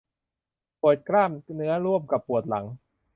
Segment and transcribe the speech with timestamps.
[0.79, 2.65] ปวดกล้ามเนื้อร่วมกับปวดหลัง